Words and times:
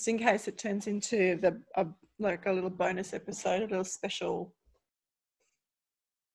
just 0.00 0.08
in 0.08 0.18
case 0.18 0.48
it 0.48 0.56
turns 0.56 0.86
into 0.86 1.36
the 1.42 1.60
a, 1.76 1.86
like 2.18 2.46
a 2.46 2.52
little 2.52 2.70
bonus 2.70 3.12
episode, 3.12 3.60
a 3.60 3.66
little 3.66 3.84
special. 3.84 4.54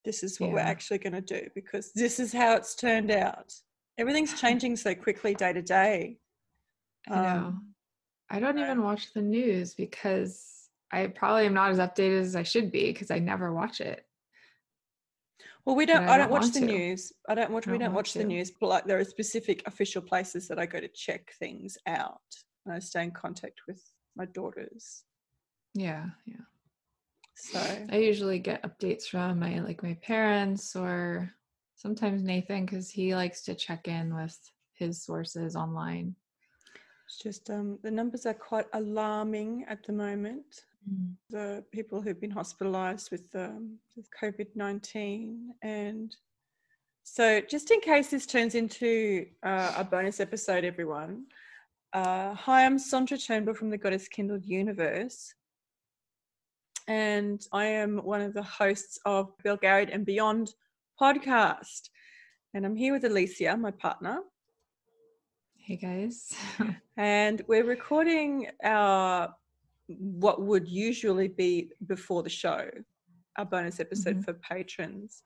This 0.03 0.21
is 0.21 0.39
what 0.39 0.51
we're 0.51 0.59
actually 0.59 0.99
going 0.99 1.13
to 1.13 1.21
do 1.21 1.47
because 1.55 1.91
this 1.93 2.19
is 2.19 2.31
how 2.31 2.53
it's 2.53 2.75
turned 2.75 3.09
out. 3.09 3.51
Everything's 3.97 4.39
changing 4.41 4.75
so 4.75 4.93
quickly 4.93 5.33
day 5.33 5.51
to 5.51 5.63
day. 5.63 6.19
I 7.09 7.15
know. 7.15 7.27
Um, 7.27 7.69
I 8.29 8.39
don't 8.39 8.59
even 8.59 8.83
watch 8.83 9.13
the 9.15 9.21
news 9.23 9.73
because 9.73 10.69
I 10.93 11.07
probably 11.07 11.47
am 11.47 11.55
not 11.55 11.71
as 11.71 11.79
updated 11.79 12.21
as 12.21 12.35
I 12.35 12.43
should 12.43 12.71
be 12.71 12.91
because 12.91 13.09
I 13.09 13.17
never 13.17 13.51
watch 13.51 13.81
it. 13.81 14.05
Well, 15.65 15.75
we 15.75 15.87
don't. 15.87 16.03
I 16.03 16.13
I 16.13 16.17
don't 16.19 16.29
don't 16.29 16.29
watch 16.29 16.51
the 16.51 16.59
to. 16.59 16.65
news. 16.67 17.11
I 17.27 17.33
don't 17.33 17.49
watch. 17.49 17.67
I 17.67 17.71
we 17.71 17.79
don't 17.79 17.85
don't 17.87 17.93
want 17.95 18.05
watch 18.05 18.13
the 18.13 18.23
news. 18.25 18.51
But 18.51 18.67
like, 18.67 18.85
there 18.85 18.99
are 18.99 19.03
specific 19.03 19.63
official 19.65 20.03
places 20.03 20.47
that 20.49 20.59
I 20.59 20.67
go 20.67 20.79
to 20.79 20.87
check 20.87 21.31
things 21.39 21.79
out, 21.87 22.21
and 22.65 22.73
I 22.73 22.79
stay 22.79 23.03
in 23.03 23.11
contact 23.11 23.61
with 23.67 23.81
my 24.15 24.25
daughters. 24.25 25.03
Yeah, 25.73 26.05
yeah. 26.25 26.45
So 27.35 27.59
I 27.91 27.97
usually 27.97 28.39
get 28.39 28.63
updates 28.63 29.03
from 29.07 29.39
my 29.39 29.59
like 29.59 29.83
my 29.83 29.95
parents 30.01 30.75
or 30.75 31.33
sometimes 31.75 32.23
Nathan 32.23 32.65
because 32.65 32.89
he 32.89 33.13
likes 33.13 33.43
to 33.43 33.55
check 33.55 33.87
in 33.87 34.15
with 34.15 34.37
his 34.73 35.03
sources 35.03 35.55
online. 35.55 36.15
it's 37.05 37.19
just 37.19 37.49
um, 37.49 37.77
the 37.83 37.91
numbers 37.91 38.25
are 38.25 38.33
quite 38.33 38.67
alarming 38.73 39.65
at 39.67 39.83
the 39.85 39.93
moment. 39.93 40.63
Mm. 40.89 41.13
The 41.29 41.63
people 41.71 42.01
who've 42.01 42.19
been 42.19 42.31
hospitalised 42.31 43.11
with 43.11 43.27
um, 43.35 43.79
with 43.97 44.07
COVID 44.21 44.55
nineteen, 44.55 45.53
and 45.61 46.15
so 47.03 47.41
just 47.41 47.69
in 47.69 47.81
case 47.81 48.11
this 48.11 48.25
turns 48.25 48.55
into 48.55 49.25
uh, 49.43 49.73
a 49.77 49.83
bonus 49.83 50.19
episode, 50.21 50.63
everyone. 50.63 51.25
Uh, 51.93 52.33
hi, 52.33 52.65
I'm 52.65 52.77
Sandra 52.77 53.17
Turnbull 53.17 53.53
from 53.53 53.69
the 53.69 53.77
Goddess 53.77 54.07
Kindled 54.07 54.45
Universe. 54.45 55.33
And 56.87 57.45
I 57.51 57.65
am 57.65 57.97
one 58.03 58.21
of 58.21 58.33
the 58.33 58.43
hosts 58.43 58.99
of 59.05 59.31
Belgariad 59.43 59.93
and 59.93 60.05
Beyond 60.05 60.53
podcast. 61.01 61.89
And 62.53 62.65
I'm 62.65 62.75
here 62.75 62.93
with 62.93 63.05
Alicia, 63.05 63.55
my 63.57 63.71
partner. 63.71 64.19
Hey 65.57 65.77
guys. 65.77 66.33
And 66.97 67.41
we're 67.49 67.65
recording 67.65 68.47
our 68.63 69.35
what 69.87 70.41
would 70.41 70.65
usually 70.65 71.27
be 71.27 71.71
before 71.87 72.23
the 72.23 72.29
show, 72.29 72.69
our 73.37 73.43
bonus 73.43 73.81
episode 73.81 74.19
Mhm. 74.21 74.23
for 74.23 74.33
patrons. 74.35 75.21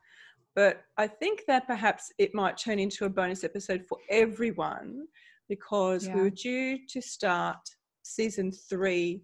But 0.56 0.82
I 0.96 1.06
think 1.06 1.42
that 1.46 1.68
perhaps 1.68 2.12
it 2.18 2.34
might 2.34 2.56
turn 2.58 2.80
into 2.80 3.04
a 3.04 3.08
bonus 3.08 3.44
episode 3.44 3.86
for 3.86 3.98
everyone 4.08 5.06
because 5.50 6.04
we 6.04 6.08
Yeah. 6.20 6.22
were 6.22 6.30
due 6.30 6.86
to 6.86 7.02
start 7.02 7.58
season 8.02 8.52
three 8.52 9.22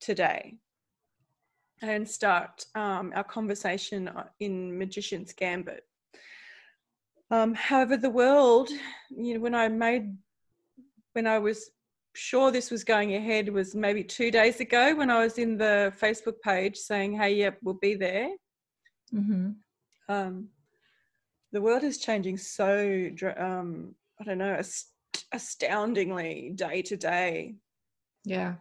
today 0.00 0.58
and 1.80 2.06
start 2.08 2.66
um, 2.74 3.12
our 3.14 3.24
conversation 3.24 4.08
uh, 4.08 4.28
in 4.40 4.76
Magician's 4.76 5.32
Gambit. 5.32 5.84
Um, 7.30 7.54
however, 7.54 7.96
the 7.96 8.10
world, 8.10 8.68
you 9.10 9.34
know, 9.34 9.40
when 9.40 9.54
I 9.54 9.68
made, 9.68 10.16
when 11.12 11.26
I 11.26 11.38
was 11.38 11.70
sure 12.14 12.50
this 12.50 12.70
was 12.70 12.82
going 12.84 13.14
ahead, 13.14 13.48
was 13.48 13.74
maybe 13.74 14.02
two 14.02 14.30
days 14.30 14.58
ago 14.60 14.94
when 14.96 15.10
I 15.10 15.20
was 15.24 15.38
in 15.38 15.56
the 15.58 15.92
Facebook 16.02 16.40
page 16.42 16.76
saying, 16.76 17.16
"Hey, 17.20 17.34
yep, 17.34 17.58
we'll 17.62 17.80
be 17.88 17.94
there." 17.94 18.30
hmm 19.10 19.50
Um, 20.08 20.48
the 21.52 21.60
world 21.60 21.84
is 21.84 21.98
changing 21.98 22.36
so, 22.38 23.10
um, 23.36 23.94
I 24.20 24.24
don't 24.24 24.38
know, 24.38 24.54
ast- 24.54 24.92
astoundingly 25.32 26.52
day 26.54 26.82
to 26.82 26.96
day. 26.96 27.56
Yeah. 28.24 28.54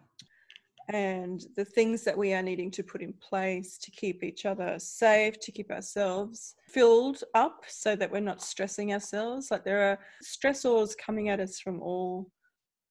and 0.89 1.43
the 1.55 1.65
things 1.65 2.03
that 2.03 2.17
we 2.17 2.33
are 2.33 2.43
needing 2.43 2.69
to 2.71 2.83
put 2.83 3.01
in 3.01 3.13
place 3.13 3.77
to 3.79 3.89
keep 3.91 4.23
each 4.23 4.45
other 4.45 4.75
safe, 4.77 5.39
to 5.39 5.51
keep 5.51 5.71
ourselves 5.71 6.53
filled 6.67 7.23
up 7.33 7.63
so 7.67 7.95
that 7.95 8.11
we're 8.11 8.19
not 8.19 8.41
stressing 8.43 8.93
ourselves. 8.93 9.49
Like 9.49 9.63
there 9.65 9.89
are 9.89 9.99
stressors 10.23 10.95
coming 10.97 11.29
at 11.29 11.39
us 11.39 11.59
from 11.59 11.81
all 11.81 12.29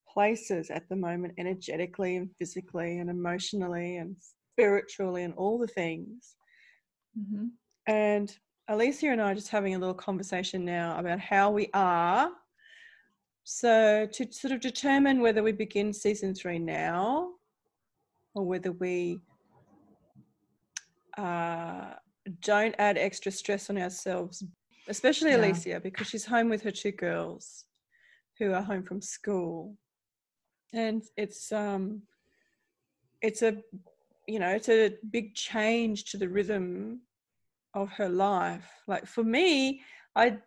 places 0.08 0.70
at 0.70 0.88
the 0.88 0.96
moment, 0.96 1.34
energetically 1.38 2.16
and 2.16 2.30
physically 2.36 2.98
and 2.98 3.08
emotionally 3.10 3.96
and 3.98 4.16
spiritually 4.52 5.22
and 5.22 5.34
all 5.34 5.58
the 5.58 5.66
things. 5.68 6.34
hmm 7.16 7.46
And 7.86 8.36
Alicia 8.68 9.08
and 9.10 9.20
I 9.20 9.32
are 9.32 9.34
just 9.34 9.50
having 9.50 9.74
a 9.74 9.78
little 9.78 9.94
conversation 9.94 10.64
now 10.64 10.98
about 10.98 11.20
how 11.20 11.50
we 11.50 11.68
are. 11.74 12.30
So, 13.44 14.08
to 14.10 14.32
sort 14.32 14.52
of 14.52 14.60
determine 14.60 15.20
whether 15.20 15.42
we 15.42 15.52
begin 15.52 15.92
season 15.92 16.34
three 16.34 16.58
now 16.58 17.32
or 18.34 18.44
whether 18.46 18.72
we 18.72 19.20
uh, 21.18 21.92
don't 22.40 22.74
add 22.78 22.96
extra 22.96 23.30
stress 23.30 23.68
on 23.68 23.76
ourselves, 23.76 24.42
especially 24.88 25.32
Yeah. 25.32 25.36
Alicia, 25.36 25.80
because 25.80 26.06
she's 26.06 26.24
home 26.24 26.48
with 26.48 26.62
her 26.62 26.70
two 26.70 26.92
girls 26.92 27.66
who 28.38 28.52
are 28.52 28.62
home 28.62 28.82
from 28.82 29.02
school. 29.02 29.76
And 30.72 31.04
it's, 31.18 31.52
um, 31.52 32.02
it's 33.20 33.42
a, 33.42 33.58
you 34.26 34.38
know, 34.38 34.50
it's 34.50 34.70
a 34.70 34.96
big 35.10 35.34
change 35.34 36.04
to 36.06 36.16
the 36.16 36.28
rhythm 36.28 37.02
of 37.74 37.90
her 37.90 38.08
life. 38.08 38.68
Like 38.88 39.06
for 39.06 39.22
me, 39.22 39.82
I 40.16 40.38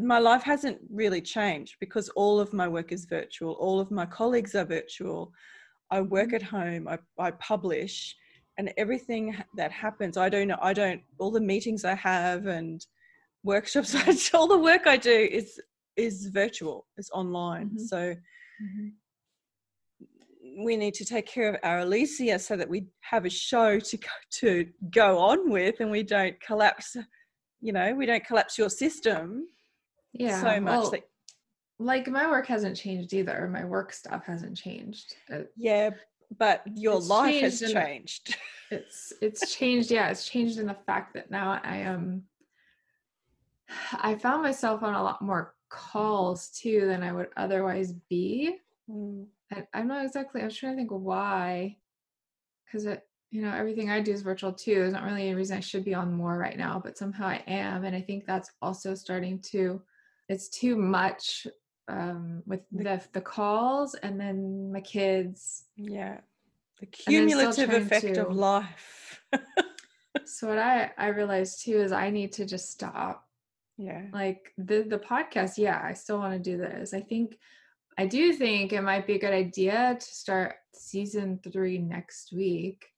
my 0.00 0.18
life 0.18 0.42
hasn't 0.42 0.78
really 0.90 1.20
changed 1.22 1.76
because 1.80 2.08
all 2.10 2.38
of 2.38 2.52
my 2.52 2.68
work 2.68 2.92
is 2.92 3.06
virtual. 3.06 3.52
All 3.54 3.80
of 3.80 3.90
my 3.90 4.04
colleagues 4.06 4.54
are 4.54 4.64
virtual. 4.64 5.32
I 5.90 6.00
work 6.02 6.32
at 6.32 6.42
home. 6.42 6.88
I, 6.88 6.98
I 7.18 7.30
publish, 7.32 8.14
and 8.58 8.72
everything 8.76 9.36
that 9.56 9.72
happens, 9.72 10.16
I 10.16 10.28
don't 10.28 10.48
know. 10.48 10.58
I 10.60 10.72
don't. 10.74 11.00
All 11.18 11.30
the 11.30 11.40
meetings 11.40 11.84
I 11.84 11.94
have 11.94 12.46
and 12.46 12.84
workshops, 13.44 13.94
all 14.34 14.46
the 14.46 14.58
work 14.58 14.86
I 14.86 14.96
do 14.96 15.28
is 15.30 15.60
is 15.96 16.26
virtual. 16.26 16.86
It's 16.96 17.10
online. 17.10 17.70
Mhm. 17.70 17.80
So 17.80 18.14
hmm 18.60 18.88
we 20.56 20.76
need 20.76 20.94
to 20.94 21.04
take 21.04 21.26
care 21.26 21.48
of 21.52 21.56
our 21.62 21.80
Alicia 21.80 22.38
so 22.38 22.56
that 22.56 22.68
we 22.68 22.86
have 23.00 23.24
a 23.24 23.30
show 23.30 23.80
to 23.80 23.96
go, 23.96 24.08
to 24.30 24.66
go 24.90 25.18
on 25.18 25.50
with, 25.50 25.80
and 25.80 25.90
we 25.90 26.02
don't 26.02 26.38
collapse. 26.40 26.96
You 27.64 27.72
know, 27.72 27.94
we 27.94 28.04
don't 28.04 28.22
collapse 28.26 28.58
your 28.58 28.68
system 28.68 29.48
Yeah. 30.12 30.38
so 30.42 30.60
much 30.60 30.80
well, 30.82 30.90
that 30.90 31.08
like 31.78 32.06
my 32.08 32.30
work 32.30 32.46
hasn't 32.46 32.76
changed 32.76 33.14
either. 33.14 33.48
My 33.50 33.64
work 33.64 33.90
stuff 33.94 34.26
hasn't 34.26 34.58
changed. 34.58 35.16
Uh, 35.32 35.44
yeah, 35.56 35.88
but 36.38 36.62
your 36.74 36.98
It's 36.98 37.08
life 37.08 37.40
has 37.40 37.60
changed 37.60 37.74
a- 37.76 37.80
changed. 37.80 38.36
it's 38.70 39.12
it's 39.22 39.54
changed 39.54 39.90
yeah 39.90 40.08
it's 40.08 40.26
changed 40.28 40.58
in 40.58 40.66
the 40.66 40.76
fact 40.86 41.14
that 41.14 41.30
now 41.30 41.60
i 41.62 41.76
am 41.76 42.22
i 44.00 44.14
found 44.14 44.42
myself 44.42 44.82
on 44.82 44.94
a 44.94 45.02
lot 45.02 45.20
more 45.20 45.54
calls 45.68 46.48
too 46.48 46.86
than 46.86 47.02
i 47.02 47.12
would 47.12 47.28
otherwise 47.36 47.92
be 48.10 48.58
Mm, 48.90 49.26
and 49.50 49.66
i'm 49.74 49.86
not 49.88 50.04
exactly 50.04 50.40
i 50.40 50.44
was 50.46 50.56
trying 50.56 50.72
to 50.72 50.76
think 50.78 50.90
why 50.90 51.76
because 52.64 52.84
it 52.86 53.06
you 53.34 53.42
know 53.42 53.52
everything 53.52 53.90
i 53.90 54.00
do 54.00 54.12
is 54.12 54.22
virtual 54.22 54.52
too. 54.52 54.76
There's 54.76 54.92
not 54.92 55.02
really 55.02 55.22
any 55.22 55.34
reason 55.34 55.56
i 55.56 55.60
should 55.60 55.84
be 55.84 55.92
on 55.92 56.14
more 56.14 56.38
right 56.38 56.56
now 56.56 56.80
but 56.82 56.96
somehow 56.96 57.26
i 57.26 57.42
am 57.48 57.84
and 57.84 57.94
i 57.94 58.00
think 58.00 58.26
that's 58.26 58.50
also 58.62 58.94
starting 58.94 59.40
to 59.50 59.82
it's 60.28 60.48
too 60.48 60.76
much 60.76 61.46
um 61.88 62.42
with 62.46 62.60
the 62.70 63.02
the 63.12 63.20
calls 63.20 63.94
and 63.94 64.18
then 64.18 64.72
my 64.72 64.80
kids. 64.80 65.64
Yeah, 65.76 66.20
the 66.80 66.86
And 67.06 67.28
then 67.28 67.50
still 67.52 67.66
cumulative 67.66 67.70
effect 67.70 68.16
of 68.16 68.34
life. 68.34 69.20
so 70.24 70.48
what 70.48 70.58
i 70.58 70.90
i 70.96 71.08
realized 71.08 71.64
too 71.64 71.78
is 71.78 71.92
i 71.92 72.10
need 72.10 72.32
to 72.34 72.46
just 72.46 72.70
stop. 72.70 73.28
Yeah, 73.76 74.06
like 74.12 74.52
the 74.56 74.82
the 74.82 74.98
podcast 74.98 75.58
yeah 75.58 75.82
i 75.84 75.92
still 75.92 76.18
want 76.18 76.32
to 76.32 76.38
do 76.38 76.56
this. 76.56 76.94
I 76.94 77.00
think 77.00 77.36
i 77.98 78.06
do 78.06 78.32
think 78.32 78.72
it 78.72 78.82
might 78.82 79.06
be 79.06 79.14
a 79.14 79.18
good 79.18 79.34
idea 79.34 79.96
to 79.98 80.06
start 80.06 80.54
season 80.72 81.40
three 81.52 81.78
next 81.78 82.32
week 82.32 82.93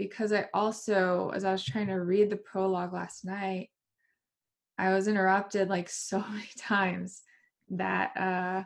because 0.00 0.32
i 0.32 0.46
also 0.54 1.30
as 1.34 1.44
i 1.44 1.52
was 1.52 1.62
trying 1.62 1.86
to 1.86 1.94
read 1.94 2.30
the 2.30 2.36
prologue 2.36 2.94
last 2.94 3.22
night 3.22 3.68
i 4.78 4.94
was 4.94 5.06
interrupted 5.06 5.68
like 5.68 5.88
so 5.90 6.18
many 6.30 6.48
times 6.58 7.22
that 7.68 8.16
uh 8.16 8.62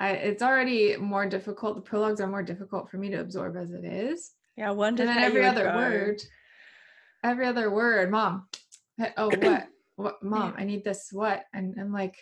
I, 0.00 0.10
it's 0.14 0.42
already 0.42 0.96
more 0.96 1.26
difficult 1.26 1.76
the 1.76 1.80
prologues 1.80 2.20
are 2.20 2.26
more 2.26 2.42
difficult 2.42 2.90
for 2.90 2.96
me 2.96 3.10
to 3.10 3.20
absorb 3.20 3.56
as 3.56 3.70
it 3.70 3.84
is 3.84 4.32
yeah. 4.56 4.72
one. 4.72 4.98
and 4.98 5.08
then 5.08 5.18
every 5.18 5.46
other 5.46 5.64
go. 5.64 5.76
word 5.76 6.22
every 7.22 7.46
other 7.46 7.70
word 7.70 8.10
mom 8.10 8.48
oh 9.16 9.30
what 9.30 9.68
what 9.94 10.22
mom 10.24 10.54
i 10.58 10.64
need 10.64 10.82
this 10.82 11.10
what 11.12 11.44
and 11.54 11.78
i'm 11.78 11.92
like 11.92 12.16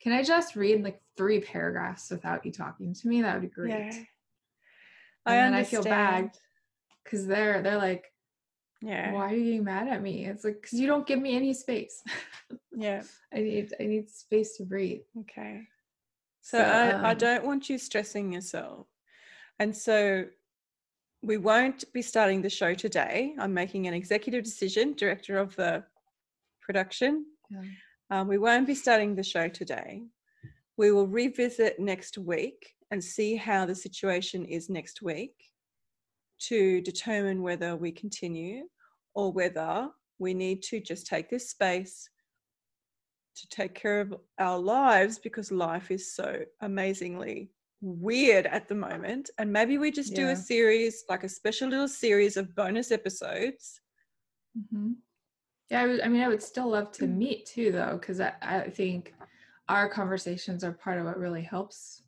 can 0.00 0.12
i 0.12 0.22
just 0.22 0.54
read 0.54 0.84
like 0.84 1.00
three 1.16 1.40
paragraphs 1.40 2.08
without 2.08 2.46
you 2.46 2.52
talking 2.52 2.94
to 2.94 3.08
me 3.08 3.22
that 3.22 3.34
would 3.34 3.42
be 3.42 3.48
great 3.48 3.70
Yeah, 3.72 4.04
and 5.26 5.26
I 5.26 5.32
then 5.34 5.54
i 5.54 5.64
feel 5.64 5.82
bad 5.82 6.14
understand. 6.14 6.47
Because 7.08 7.26
they're 7.26 7.62
they're 7.62 7.78
like 7.78 8.12
Yeah, 8.82 9.12
why 9.12 9.32
are 9.32 9.36
you 9.36 9.44
getting 9.44 9.64
mad 9.64 9.88
at 9.88 10.02
me 10.02 10.26
it's 10.26 10.44
like 10.44 10.60
because 10.60 10.78
you 10.78 10.86
don't 10.86 11.06
give 11.06 11.20
me 11.20 11.34
any 11.34 11.54
space 11.54 12.02
yeah. 12.76 13.02
i 13.32 13.38
need 13.38 13.74
i 13.80 13.84
need 13.84 14.10
space 14.10 14.56
to 14.56 14.64
breathe 14.64 15.02
Okay. 15.20 15.62
So, 16.42 16.58
So, 16.58 16.64
I, 16.64 16.90
I 16.90 17.12
um, 17.12 17.18
don't 17.18 17.44
want 17.44 17.68
you 17.68 17.76
stressing 17.76 18.32
yourself. 18.32 18.86
And 19.58 19.76
so 19.76 20.24
we 21.20 21.36
won't 21.36 21.84
be 21.92 22.00
starting 22.00 22.40
the 22.40 22.48
show 22.48 22.72
today. 22.74 23.34
I'm 23.38 23.52
making 23.52 23.86
an 23.86 23.94
executive 23.94 24.44
decision, 24.44 24.94
director 24.94 25.36
of 25.36 25.54
the 25.56 25.84
production. 26.62 27.26
Yeah. 27.50 27.62
Um, 28.10 28.28
we 28.28 28.38
won't 28.38 28.66
be 28.66 28.74
starting 28.74 29.14
the 29.14 29.22
show 29.22 29.48
today. 29.48 30.04
We 30.78 30.92
will 30.92 31.06
revisit 31.06 31.80
next 31.80 32.16
week 32.16 32.74
and 32.90 33.02
see 33.02 33.36
how 33.36 33.66
the 33.66 33.74
situation 33.74 34.44
is 34.46 34.70
next 34.70 35.02
week 35.02 35.34
to 36.40 36.80
determine 36.80 37.42
whether 37.42 37.76
we 37.76 37.92
continue 37.92 38.68
or 39.14 39.32
whether 39.32 39.88
we 40.18 40.34
need 40.34 40.62
to 40.62 40.80
just 40.80 41.06
take 41.06 41.28
this 41.30 41.50
space 41.50 42.08
to 43.36 43.48
take 43.48 43.74
care 43.74 44.00
of 44.00 44.14
our 44.38 44.58
lives 44.58 45.18
because 45.18 45.52
life 45.52 45.90
is 45.90 46.12
so 46.14 46.40
amazingly 46.60 47.50
weird 47.80 48.46
at 48.46 48.68
the 48.68 48.74
moment. 48.74 49.30
And 49.38 49.52
maybe 49.52 49.78
we 49.78 49.92
just 49.92 50.14
do 50.16 50.30
a 50.30 50.36
series, 50.36 51.04
like 51.08 51.22
a 51.22 51.28
special 51.28 51.68
little 51.68 51.86
series 51.88 52.36
of 52.36 52.54
bonus 52.56 52.90
episodes. 52.90 53.80
hmm 54.70 54.92
Yeah, 55.70 55.82
I, 55.82 55.86
would, 55.86 56.00
I 56.00 56.08
mean, 56.08 56.22
I 56.22 56.28
would 56.28 56.42
still 56.42 56.70
love 56.70 56.90
to 56.92 57.04
Mm. 57.04 57.16
meet 57.16 57.46
too, 57.46 57.70
though, 57.70 57.96
because 58.00 58.20
I, 58.20 58.32
I 58.42 58.70
think 58.70 59.14
our 59.68 59.88
conversations 59.88 60.64
are 60.64 60.72
part 60.72 60.98
of 60.98 61.04
what 61.04 61.18
really 61.18 61.42
helps 61.42 62.02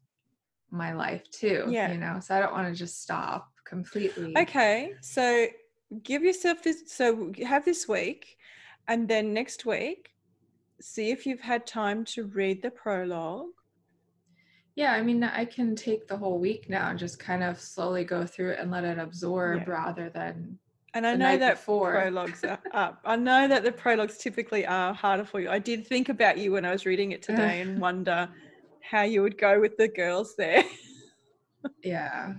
my 0.70 0.92
life 0.92 1.30
too. 1.30 1.66
Yeah. 1.68 1.92
You 1.92 1.98
know, 1.98 2.18
so 2.20 2.34
I 2.34 2.40
don't 2.40 2.52
want 2.52 2.66
to 2.68 2.74
just 2.74 3.02
stop 3.02 3.52
completely. 3.70 4.36
Okay, 4.36 4.92
so 5.00 5.46
give 6.02 6.22
yourself 6.22 6.62
this. 6.62 6.82
So 6.86 7.32
have 7.46 7.64
this 7.64 7.88
week, 7.88 8.36
and 8.88 9.08
then 9.08 9.32
next 9.32 9.64
week, 9.64 10.10
see 10.80 11.10
if 11.10 11.24
you've 11.26 11.40
had 11.40 11.66
time 11.66 12.04
to 12.06 12.24
read 12.24 12.60
the 12.62 12.70
prologue. 12.70 13.46
Yeah, 14.76 14.92
I 14.92 15.02
mean, 15.02 15.22
I 15.24 15.44
can 15.44 15.74
take 15.74 16.06
the 16.08 16.16
whole 16.16 16.38
week 16.38 16.70
now 16.70 16.90
and 16.90 16.98
just 16.98 17.18
kind 17.18 17.42
of 17.42 17.60
slowly 17.60 18.04
go 18.04 18.24
through 18.24 18.52
it 18.52 18.58
and 18.60 18.70
let 18.70 18.84
it 18.84 18.98
absorb 18.98 19.62
Yeah. 19.66 19.70
rather 19.72 20.10
than. 20.10 20.58
And 20.94 21.06
I 21.06 21.14
know 21.14 21.36
that 21.36 21.56
before. 21.56 21.92
prologues 21.92 22.42
are 22.44 22.58
up. 22.72 23.00
I 23.04 23.16
know 23.16 23.46
that 23.46 23.62
the 23.62 23.72
prologues 23.72 24.16
typically 24.18 24.64
are 24.66 24.94
harder 24.94 25.24
for 25.24 25.40
you. 25.40 25.48
I 25.50 25.58
did 25.58 25.86
think 25.86 26.08
about 26.08 26.38
you 26.38 26.52
when 26.52 26.64
I 26.64 26.70
was 26.72 26.86
reading 26.86 27.12
it 27.12 27.22
today 27.22 27.60
and 27.60 27.80
wonder 27.88 28.28
how 28.80 29.02
you 29.02 29.22
would 29.22 29.36
go 29.38 29.60
with 29.60 29.76
the 29.76 29.88
girls 29.88 30.34
there. 30.36 30.64
Yeah. 31.84 32.34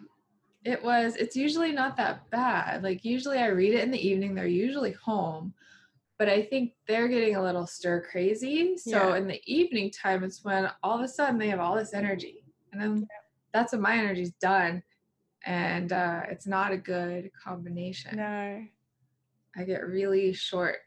It 0.64 0.84
was, 0.84 1.16
it's 1.16 1.36
usually 1.36 1.72
not 1.72 1.98
that 1.98 2.30
bad. 2.30 2.84
Like, 2.84 3.04
usually 3.04 3.40
I 3.40 3.48
read 3.48 3.74
it 3.74 3.84
in 3.84 3.92
the 3.92 4.08
evening, 4.08 4.36
they're 4.36 4.46
usually 4.46 4.92
home, 4.94 5.54
but 6.20 6.30
I 6.30 6.44
think 6.44 6.74
they're 6.88 7.08
getting 7.08 7.36
a 7.36 7.42
little 7.44 7.66
stir 7.66 8.02
crazy. 8.10 8.78
So, 8.78 9.10
Yeah. 9.10 9.16
in 9.18 9.28
the 9.28 9.42
evening 9.52 9.90
time, 9.92 10.24
it's 10.24 10.44
when 10.44 10.70
all 10.84 10.98
of 11.00 11.02
a 11.04 11.08
sudden 11.08 11.38
they 11.40 11.48
have 11.50 11.60
all 11.60 11.76
this 11.76 11.94
energy. 11.94 12.44
And 12.72 12.82
then 12.82 13.08
that's 13.54 13.72
when 13.74 13.82
my 13.82 13.96
energy's 13.98 14.34
done. 14.34 14.84
And 15.46 15.92
uh, 15.92 16.22
it's 16.30 16.46
not 16.46 16.72
a 16.72 16.78
good 16.78 17.32
combination. 17.44 18.18
no. 18.18 18.64
I 19.58 19.64
get 19.66 19.86
really 19.86 20.32
short 20.32 20.78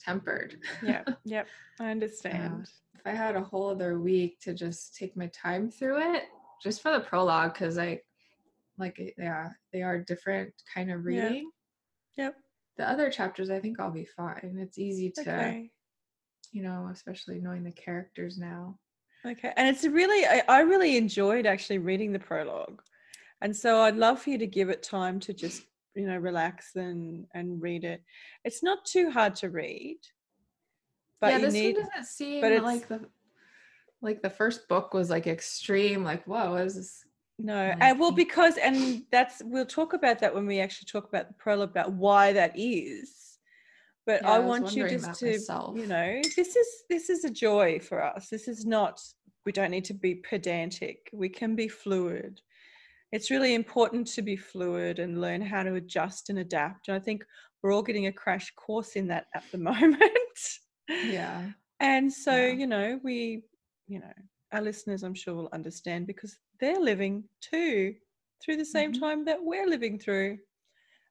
tempered. 0.00 0.56
Yep. 0.82 1.08
Yep. 1.24 1.46
I 1.78 1.90
understand. 1.90 2.66
if 2.94 3.06
I 3.06 3.10
had 3.10 3.36
a 3.36 3.40
whole 3.42 3.70
other 3.70 4.00
week 4.00 4.40
to 4.40 4.52
just 4.54 4.96
take 4.96 5.16
my 5.16 5.26
time 5.28 5.70
through 5.70 6.14
it, 6.14 6.24
just 6.62 6.82
for 6.82 6.90
the 6.92 7.00
prologue, 7.00 7.52
because 7.52 7.78
I 7.78 8.00
like 8.80 8.96
eh, 8.98 9.10
yeah, 9.18 9.50
they 9.72 9.82
are 9.82 9.98
different 9.98 10.52
kind 10.74 10.90
of 10.90 11.04
reading. 11.04 11.50
Yep. 12.16 12.36
The 12.76 12.88
other 12.88 13.10
chapters, 13.10 13.50
I 13.50 13.60
think 13.60 13.78
I'll 13.78 13.90
be 13.90 14.06
fine. 14.16 14.56
It's 14.58 14.78
easy 14.78 15.10
to, 15.10 15.20
Okay. 15.20 15.70
you 16.52 16.62
know, 16.62 16.88
especially 16.92 17.38
knowing 17.40 17.62
the 17.62 17.72
characters 17.72 18.38
now. 18.38 18.78
Okay. 19.26 19.52
And 19.56 19.68
it's 19.68 19.84
really, 19.84 20.24
I, 20.26 20.42
I 20.48 20.60
really 20.60 20.96
enjoyed 20.96 21.46
actually 21.46 21.78
reading 21.78 22.12
the 22.12 22.18
prologue. 22.18 22.80
And 23.42 23.54
so 23.54 23.82
I'd 23.82 23.96
love 23.96 24.20
for 24.22 24.30
you 24.30 24.38
to 24.38 24.46
give 24.46 24.70
it 24.70 24.82
time 24.82 25.20
to 25.20 25.34
just, 25.34 25.62
you 25.94 26.06
know, 26.06 26.16
relax 26.16 26.76
and 26.76 27.26
and 27.34 27.60
read 27.60 27.84
it. 27.84 28.02
It's 28.44 28.62
not 28.62 28.84
too 28.84 29.10
hard 29.10 29.34
to 29.36 29.50
read. 29.50 29.98
But 31.20 31.32
yeah, 31.32 31.38
this 31.38 31.54
need 31.54 31.76
one 31.76 31.86
doesn't 31.86 32.06
seem 32.06 32.40
but 32.40 32.62
like 32.62 32.88
the 32.88 33.08
like 34.02 34.22
the 34.22 34.30
first 34.30 34.68
book 34.68 34.94
was 34.94 35.10
like 35.10 35.26
extreme. 35.26 36.04
Like, 36.04 36.24
whoa, 36.24 36.54
is 36.54 36.76
this? 36.76 37.04
No, 37.42 37.74
and 37.80 37.98
well, 37.98 38.10
because 38.12 38.56
and 38.58 39.02
that's 39.10 39.40
we'll 39.44 39.64
talk 39.66 39.92
about 39.94 40.18
that 40.20 40.34
when 40.34 40.46
we 40.46 40.60
actually 40.60 40.86
talk 40.92 41.08
about 41.08 41.28
the 41.28 41.34
prologue 41.34 41.70
about 41.70 41.92
why 41.92 42.32
that 42.34 42.52
is. 42.54 43.38
But 44.06 44.22
Yeah, 44.22 44.30
I 44.32 44.36
I 44.36 44.38
want 44.40 44.74
you 44.76 44.88
just 44.88 45.18
to, 45.20 45.26
myself. 45.26 45.76
you 45.78 45.86
know, 45.86 46.20
this 46.36 46.54
is 46.56 46.68
this 46.88 47.08
is 47.08 47.24
a 47.24 47.30
joy 47.30 47.78
for 47.80 48.02
us. 48.02 48.28
This 48.28 48.46
is 48.48 48.66
not. 48.66 49.00
We 49.46 49.52
don't 49.52 49.70
need 49.70 49.86
to 49.86 49.94
be 49.94 50.16
pedantic. 50.16 51.08
We 51.12 51.28
can 51.30 51.56
be 51.56 51.68
fluid. 51.68 52.40
It's 53.12 53.30
really 53.30 53.54
important 53.54 54.06
to 54.08 54.22
be 54.22 54.36
fluid 54.36 54.98
and 54.98 55.20
learn 55.20 55.40
how 55.40 55.62
to 55.62 55.74
adjust 55.74 56.28
and 56.30 56.38
adapt. 56.40 56.88
And 56.88 56.96
I 56.96 57.00
think 57.00 57.24
we're 57.62 57.72
all 57.72 57.82
getting 57.82 58.06
a 58.06 58.12
crash 58.12 58.52
course 58.54 58.92
in 58.96 59.08
that 59.08 59.26
at 59.34 59.44
the 59.50 59.58
moment. 59.70 60.12
Yeah. 60.88 61.50
And 61.80 62.12
so, 62.12 62.34
Yeah. 62.36 62.52
you 62.52 62.66
know, 62.66 63.00
we, 63.02 63.42
you 63.88 64.00
know, 64.00 64.12
our 64.52 64.60
listeners, 64.62 65.02
I'm 65.02 65.14
sure, 65.14 65.34
will 65.34 65.48
understand 65.52 66.06
because 66.06 66.36
they're 66.60 66.80
living 66.80 67.24
too 67.40 67.94
through 68.42 68.56
the 68.56 68.64
same 68.64 68.92
Mhm. 68.92 69.00
time 69.00 69.24
that 69.26 69.42
we're 69.42 69.66
living 69.66 69.98
through. 69.98 70.38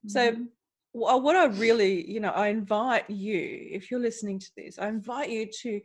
So, 0.06 0.32
Mhm. 0.32 0.48
wha- 0.92 1.16
what 1.16 1.36
I 1.36 1.46
really, 1.46 2.10
you 2.10 2.20
know, 2.20 2.30
I 2.30 2.48
invite 2.48 3.08
you, 3.10 3.68
if 3.70 3.90
you're 3.90 4.00
listening 4.00 4.38
to 4.38 4.50
this, 4.56 4.78
I 4.78 4.88
invite 4.88 5.30
you 5.30 5.46
to 5.62 5.80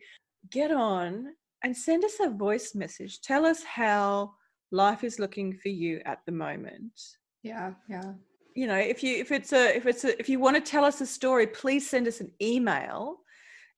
get 0.49 0.71
on 0.71 1.35
and 1.63 1.75
send 1.75 2.03
us 2.05 2.19
a 2.19 2.29
voice 2.29 2.75
message. 2.75 3.21
Tell 3.21 3.45
us 3.45 3.63
how 3.63 4.35
life 4.71 5.03
is 5.03 5.19
looking 5.19 5.53
for 5.57 5.69
you 5.69 6.01
at 6.05 6.19
the 6.25 6.31
moment 6.31 7.17
yeah, 7.43 7.73
yeah. 7.87 8.13
you 8.55 8.65
know 8.67 8.75
if 8.77 9.03
you 9.03 9.15
if 9.17 9.31
it's 9.31 9.53
a 9.53 9.75
if 9.77 9.85
it's 9.85 10.03
a 10.03 10.19
if 10.19 10.27
you 10.27 10.39
want 10.39 10.55
to 10.55 10.61
tell 10.71 10.83
us 10.83 10.99
a 11.01 11.05
story 11.05 11.45
please 11.45 11.87
send 11.87 12.07
us 12.07 12.19
an 12.19 12.31
email 12.41 13.21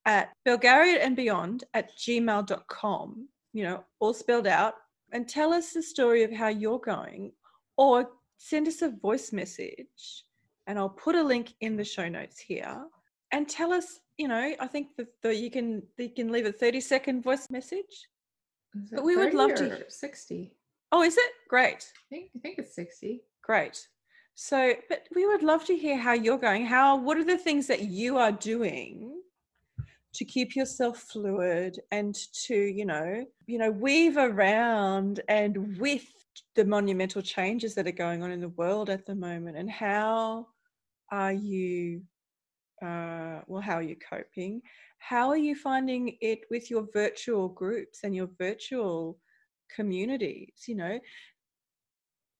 at 0.05 0.31
belgariad 0.47 0.99
and 1.01 1.15
beyond 1.15 1.65
at 1.73 1.91
gmail.com 1.97 3.27
you 3.53 3.63
know 3.63 3.83
all 3.99 4.13
spelled 4.13 4.47
out 4.47 4.75
and 5.11 5.27
tell 5.27 5.53
us 5.53 5.71
the 5.71 5.81
story 5.81 6.23
of 6.23 6.31
how 6.31 6.47
you're 6.47 6.79
going 6.79 7.31
or 7.77 8.09
send 8.37 8.67
us 8.67 8.81
a 8.81 8.89
voice 8.89 9.31
message 9.31 10.23
and 10.67 10.77
i'll 10.77 10.89
put 10.89 11.15
a 11.15 11.23
link 11.23 11.53
in 11.61 11.75
the 11.75 11.83
show 11.83 12.07
notes 12.07 12.39
here 12.39 12.85
and 13.31 13.47
tell 13.49 13.71
us 13.73 13.99
you 14.17 14.27
know 14.27 14.53
i 14.59 14.67
think 14.67 14.87
that 14.97 15.07
the, 15.23 15.33
you 15.33 15.49
can 15.49 15.81
you 15.97 16.09
can 16.09 16.31
leave 16.31 16.45
a 16.45 16.51
30 16.51 16.81
second 16.81 17.23
voice 17.23 17.47
message 17.49 18.07
But 18.91 19.03
we 19.03 19.15
would 19.15 19.33
love 19.33 19.55
to 19.55 19.85
60. 19.89 20.53
oh 20.91 21.03
is 21.03 21.17
it 21.17 21.31
great 21.49 21.91
I 21.95 22.15
think, 22.15 22.31
I 22.35 22.39
think 22.39 22.59
it's 22.59 22.75
60. 22.75 23.23
Great. 23.47 23.87
So, 24.35 24.73
but 24.89 25.07
we 25.15 25.25
would 25.25 25.41
love 25.41 25.65
to 25.65 25.75
hear 25.75 25.97
how 25.97 26.13
you're 26.13 26.37
going. 26.37 26.65
How, 26.65 26.97
what 26.97 27.17
are 27.17 27.23
the 27.23 27.37
things 27.37 27.65
that 27.67 27.83
you 27.83 28.17
are 28.17 28.31
doing 28.31 29.16
to 30.17 30.25
keep 30.25 30.55
yourself 30.55 30.97
fluid 31.11 31.79
and 31.91 32.15
to, 32.33 32.55
you 32.55 32.85
know, 32.85 33.23
you 33.45 33.59
know, 33.59 33.69
weave 33.69 34.17
around 34.17 35.21
and 35.29 35.77
with 35.77 36.05
the 36.55 36.65
monumental 36.65 37.21
changes 37.21 37.75
that 37.75 37.87
are 37.87 37.91
going 37.91 38.23
on 38.23 38.31
in 38.31 38.41
the 38.41 38.49
world 38.49 38.89
at 38.89 39.05
the 39.05 39.13
moment? 39.13 39.57
And 39.57 39.69
how 39.69 40.47
are 41.11 41.33
you, 41.33 42.01
uh, 42.81 43.41
well, 43.45 43.61
how 43.61 43.75
are 43.75 43.83
you 43.83 43.95
coping? 44.09 44.61
How 44.97 45.29
are 45.29 45.37
you 45.37 45.55
finding 45.55 46.17
it 46.19 46.39
with 46.49 46.71
your 46.71 46.87
virtual 46.91 47.47
groups 47.47 47.99
and 48.03 48.15
your 48.15 48.29
virtual 48.39 49.19
communities? 49.75 50.63
You 50.67 50.75
know, 50.77 50.99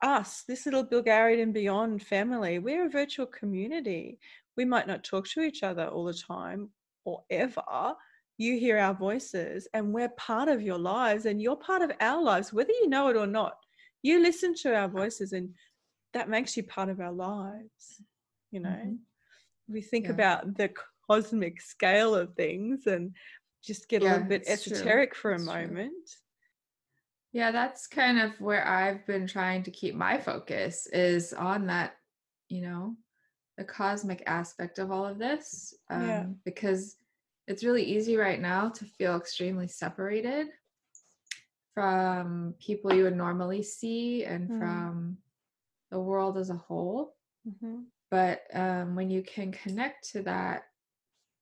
us, 0.02 0.44
this 0.48 0.66
little 0.66 0.84
Belgariad 0.84 1.42
and 1.42 1.54
beyond 1.54 2.02
family, 2.02 2.58
we're 2.58 2.88
a 2.88 2.90
virtual 2.90 3.28
community. 3.28 4.18
We 4.56 4.66
might 4.66 4.88
not 4.88 5.04
talk 5.04 5.28
to 5.30 5.42
each 5.42 5.62
other 5.62 5.86
all 5.86 6.06
the 6.06 6.14
time 6.14 6.70
or 7.08 7.24
ever. 7.30 7.96
You 8.38 8.60
hear 8.60 8.78
our 8.78 8.94
voices 8.94 9.68
and 9.74 9.94
we're 9.94 10.10
part 10.10 10.50
of 10.50 10.62
your 10.62 10.78
lives 10.78 11.26
and 11.26 11.42
you're 11.42 11.56
part 11.56 11.82
of 11.82 11.92
our 12.00 12.22
lives, 12.22 12.54
whether 12.54 12.72
you 12.74 12.90
know 12.90 13.08
it 13.08 13.16
or 13.18 13.26
not. 13.26 13.58
You 14.04 14.20
listen 14.22 14.54
to 14.56 14.76
our 14.76 14.88
voices 14.90 15.34
and 15.34 15.56
that 16.14 16.30
makes 16.30 16.56
you 16.56 16.64
part 16.64 16.90
of 16.90 17.00
our 17.00 17.12
lives. 17.14 18.04
You 18.52 18.60
know, 18.60 18.70
Mhm. 18.70 19.00
we 19.68 19.82
think 19.82 20.06
Yeah. 20.06 20.12
about 20.12 20.56
the 20.58 20.70
cosmic 21.10 21.62
scale 21.62 22.14
of 22.14 22.36
things 22.36 22.86
and 22.86 23.16
just 23.64 23.90
get 23.90 24.02
a 24.04 24.06
little 24.06 24.28
bit 24.28 24.44
it's 24.46 24.68
true. 24.68 24.78
esoteric 24.78 25.16
for 25.16 25.32
a 25.32 25.36
It's 25.36 25.46
true. 25.46 25.54
moment. 25.54 26.10
Yeah, 27.32 27.52
that's 27.52 27.88
kind 27.88 28.20
of 28.20 28.40
where 28.40 28.66
I've 28.68 29.06
been 29.06 29.28
trying 29.28 29.64
to 29.64 29.72
keep 29.72 29.96
my 29.96 30.20
focus 30.20 30.88
is 30.88 31.34
on 31.34 31.68
that, 31.68 31.98
you 32.50 32.62
know, 32.62 32.96
the 33.58 33.64
cosmic 33.64 34.24
aspect 34.28 34.80
of 34.80 34.92
all 34.92 35.06
of 35.06 35.18
this. 35.18 35.74
Um, 35.90 36.08
Yeah. 36.08 36.26
Because 36.46 36.98
it's 37.48 37.64
really 37.64 37.84
easy 37.84 38.18
right 38.18 38.40
now 38.42 38.70
to 38.70 38.86
feel 38.86 39.16
extremely 39.16 39.68
separated 39.68 40.48
from 41.74 42.56
people 42.60 42.94
you 42.94 43.04
would 43.04 43.16
normally 43.16 43.64
see 43.64 44.24
and 44.26 44.50
Mm. 44.50 44.60
from 44.60 45.18
the 45.92 46.00
world 46.00 46.38
as 46.38 46.50
a 46.50 46.56
whole. 46.56 47.16
Mhm. 47.48 47.86
But 48.10 48.44
um, 48.54 48.96
when 48.96 49.10
you 49.10 49.22
can 49.22 49.52
connect 49.52 50.10
to 50.12 50.24
that, 50.24 50.64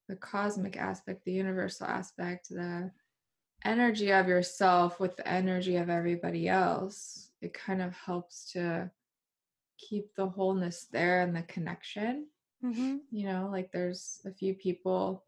the 0.08 0.16
cosmic 0.16 0.78
aspect, 0.78 1.24
the 1.26 1.32
universal 1.32 1.88
aspect, 1.88 2.50
the 2.50 2.92
energy 3.64 4.12
of 4.12 4.28
yourself 4.28 5.00
with 5.00 5.16
the 5.16 5.28
energy 5.28 5.78
of 5.78 5.90
everybody 5.90 6.48
else, 6.48 7.32
it 7.42 7.54
kind 7.54 7.82
of 7.82 7.94
helps 7.96 8.52
to 8.52 8.92
keep 9.78 10.16
the 10.16 10.28
wholeness 10.28 10.88
there 10.92 11.22
and 11.22 11.36
the 11.36 11.44
connection. 11.44 12.28
Mm-hmm. 12.64 12.98
You 13.12 13.28
know, 13.28 13.50
like 13.52 13.72
there's 13.72 14.22
a 14.26 14.32
few 14.32 14.54
people, 14.54 15.24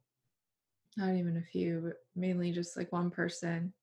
not 0.95 1.15
even 1.15 1.37
a 1.37 1.51
few, 1.51 1.81
but 1.83 1.97
mainly 2.15 2.51
just 2.51 2.77
like 2.77 2.91
one 2.91 3.11
person 3.11 3.73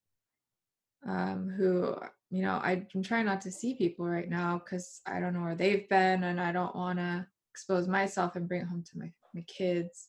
um, 1.06 1.52
who, 1.56 1.94
you 2.30 2.42
know, 2.42 2.60
I'm 2.62 2.86
trying 3.02 3.26
not 3.26 3.42
to 3.42 3.52
see 3.52 3.74
people 3.74 4.06
right 4.06 4.28
now 4.28 4.58
because 4.58 5.00
I 5.06 5.20
don't 5.20 5.34
know 5.34 5.42
where 5.42 5.54
they've 5.54 5.88
been 5.88 6.24
and 6.24 6.40
I 6.40 6.52
don't 6.52 6.74
want 6.74 6.98
to 6.98 7.26
expose 7.52 7.86
myself 7.86 8.36
and 8.36 8.48
bring 8.48 8.62
it 8.62 8.68
home 8.68 8.84
to 8.90 8.98
my, 8.98 9.12
my 9.34 9.42
kids. 9.42 10.08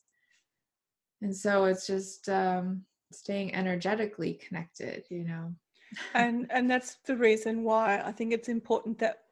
And 1.22 1.34
so 1.34 1.66
it's 1.66 1.86
just 1.86 2.28
um, 2.28 2.82
staying 3.12 3.54
energetically 3.54 4.34
connected, 4.34 5.04
you 5.10 5.24
know. 5.24 5.54
and 6.14 6.46
and 6.50 6.68
that's 6.70 6.96
the 7.06 7.16
reason 7.16 7.62
why 7.62 8.02
I 8.04 8.12
think 8.12 8.32
it's 8.32 8.48
important 8.48 8.98
that 8.98 9.22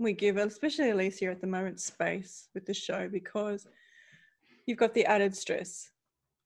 we 0.00 0.14
give, 0.14 0.38
especially 0.38 0.90
Alicia 0.90 1.26
at 1.26 1.40
the 1.40 1.46
moment, 1.46 1.80
space 1.80 2.48
with 2.54 2.64
the 2.66 2.74
show 2.74 3.08
because 3.08 3.66
you've 4.66 4.78
got 4.78 4.94
the 4.94 5.04
added 5.04 5.36
stress 5.36 5.90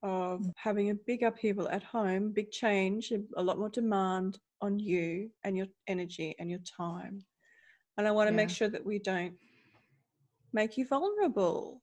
of 0.03 0.45
having 0.57 0.91
a 0.91 0.95
big 0.95 1.23
upheaval 1.23 1.69
at 1.69 1.83
home, 1.83 2.33
big 2.33 2.51
change, 2.51 3.13
a- 3.13 3.43
lot 3.43 3.59
more 3.59 3.71
demand 3.71 4.39
on 4.61 4.79
you 4.79 5.31
and 5.45 5.57
your 5.57 5.67
energy 5.87 6.35
and 6.39 6.51
your 6.51 6.59
time. 6.61 7.25
And 7.97 8.07
I 8.09 8.11
want 8.11 8.29
to 8.29 8.35
make 8.35 8.51
sure 8.51 8.69
that 8.69 8.85
we 8.85 8.99
don't 8.99 9.35
make 10.53 10.77
you 10.77 10.87
vulnerable 10.87 11.81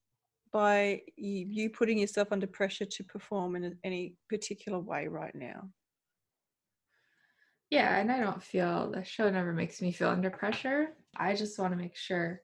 by 0.51 1.01
you 1.15 1.69
putting 1.69 1.97
yourself 1.97 2.27
under 2.31 2.47
pressure 2.47 2.85
to 2.85 3.03
perform 3.05 3.55
in 3.55 3.77
any 3.83 4.15
particular 4.29 4.79
way 4.79 5.07
right 5.07 5.33
now. 5.33 5.69
Yeah, 7.71 7.97
and 7.97 8.11
I 8.11 8.19
don't 8.19 8.43
feel 8.43 8.91
the 8.91 9.03
show 9.03 9.29
never 9.29 9.53
makes 9.53 9.81
me 9.81 9.91
feel 9.93 10.09
under 10.09 10.29
pressure. 10.29 10.89
I 11.15 11.35
just 11.35 11.57
want 11.57 11.71
to 11.71 11.77
make 11.77 11.95
sure 11.95 12.41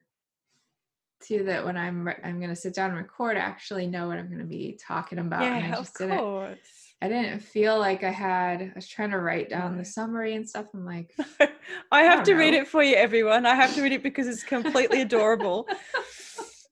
too 1.22 1.44
that 1.46 1.66
when 1.66 1.76
I'm 1.78 2.08
re- 2.08 2.20
I'm 2.24 2.38
going 2.40 2.50
to 2.50 2.56
sit 2.56 2.74
down 2.74 2.92
and 2.92 2.98
record, 2.98 3.38
I 3.38 3.42
actually 3.42 3.88
know 3.88 4.08
what 4.08 4.18
I'm 4.18 4.28
going 4.28 4.40
to 4.40 4.46
be 4.46 4.80
talking 4.86 5.20
about. 5.20 5.44
and 5.44 5.56
I 5.56 5.68
yeah, 5.68 5.74
of 5.74 5.80
just 5.80 5.98
didn't 5.98 6.18
course. 6.18 6.58
I 7.02 7.10
didn't 7.10 7.42
feel 7.42 7.78
like 7.78 8.04
I 8.04 8.10
had 8.10 8.62
I 8.62 8.72
was 8.74 8.88
trying 8.88 9.12
to 9.12 9.20
write 9.20 9.50
down 9.50 9.78
the 9.78 9.86
summary 9.86 10.36
and 10.36 10.48
stuff. 10.48 10.68
I'm 10.74 10.86
like, 10.86 11.14
I 11.92 12.04
have 12.04 12.20
don't 12.20 12.26
to 12.26 12.34
read 12.36 12.54
it 12.54 12.68
for 12.68 12.82
you, 12.82 12.96
everyone. 12.96 13.46
I 13.46 13.54
have 13.54 13.76
to 13.76 13.82
read 13.82 13.92
it 13.92 14.04
because 14.04 14.28
it's 14.28 14.44
completely 14.56 15.02
adorable. 15.02 15.68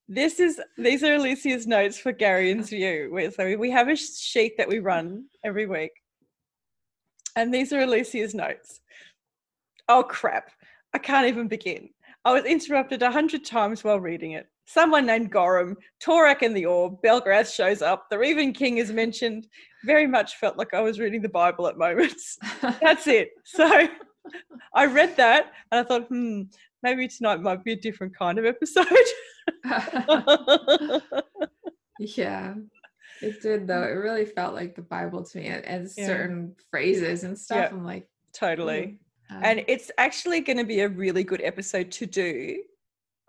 This 0.07 0.39
is 0.39 0.61
these 0.77 1.03
are 1.03 1.15
Alicia's 1.15 1.67
notes 1.67 1.97
for 1.97 2.11
Gary's 2.11 2.69
view. 2.69 3.31
So 3.35 3.57
we 3.57 3.71
have 3.71 3.89
a 3.89 3.95
sheet 3.95 4.57
that 4.57 4.67
we 4.67 4.79
run 4.79 5.25
every 5.43 5.65
week, 5.65 5.91
and 7.35 7.53
these 7.53 7.73
are 7.73 7.81
Alicia's 7.81 8.33
notes. 8.33 8.81
Oh 9.87 10.03
crap! 10.03 10.51
I 10.93 10.97
can't 10.97 11.27
even 11.27 11.47
begin. 11.47 11.89
I 12.23 12.33
was 12.33 12.45
interrupted 12.45 13.03
a 13.03 13.11
hundred 13.11 13.45
times 13.45 13.83
while 13.83 13.99
reading 13.99 14.31
it. 14.31 14.47
Someone 14.65 15.05
named 15.05 15.31
Gorim, 15.31 15.75
Torak 16.03 16.41
and 16.41 16.57
the 16.57 16.65
Orb, 16.65 16.99
Belgarath 17.03 17.53
shows 17.53 17.83
up. 17.83 18.09
The 18.09 18.17
Raven 18.17 18.51
King 18.51 18.79
is 18.79 18.91
mentioned. 18.91 19.47
Very 19.83 20.07
much 20.07 20.37
felt 20.37 20.57
like 20.57 20.73
I 20.73 20.81
was 20.81 20.99
reading 20.99 21.21
the 21.21 21.29
Bible 21.29 21.67
at 21.67 21.77
moments. 21.77 22.39
That's 22.81 23.05
it. 23.05 23.29
So 23.43 23.87
I 24.73 24.85
read 24.87 25.15
that 25.17 25.51
and 25.71 25.81
I 25.81 25.83
thought, 25.83 26.07
hmm, 26.07 26.43
maybe 26.81 27.07
tonight 27.07 27.41
might 27.41 27.63
be 27.63 27.73
a 27.73 27.75
different 27.75 28.17
kind 28.17 28.39
of 28.39 28.45
episode. 28.45 28.87
yeah. 31.99 32.55
It 33.21 33.41
did 33.41 33.67
though. 33.67 33.83
It 33.83 33.93
really 33.95 34.25
felt 34.25 34.53
like 34.53 34.75
the 34.75 34.81
Bible 34.81 35.23
to 35.23 35.37
me 35.37 35.47
and, 35.47 35.89
Yeah. 35.97 36.05
certain 36.05 36.55
phrases 36.69 37.23
and 37.23 37.37
stuff. 37.37 37.57
Yeah. 37.71 37.77
I'm 37.77 37.83
like, 37.85 38.09
totally. 38.33 38.99
um, 39.29 39.43
And 39.43 39.63
it's 39.67 39.91
actually 39.97 40.41
going 40.41 40.57
to 40.57 40.63
be 40.65 40.81
a 40.81 40.89
really 40.89 41.23
good 41.23 41.41
episode 41.41 41.91
to 41.93 42.05
do. 42.05 42.63